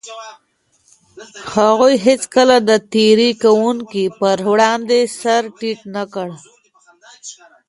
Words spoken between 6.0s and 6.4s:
کړ.